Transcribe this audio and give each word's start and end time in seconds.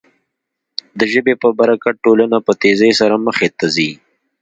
د 0.99 1.01
ژبې 1.13 1.33
په 1.41 1.47
برکت 1.59 1.95
ټولنه 2.05 2.37
په 2.45 2.51
تېزۍ 2.61 2.91
سره 2.99 3.15
مخ 3.25 3.37
ته 3.59 3.65
ځي. 3.75 3.89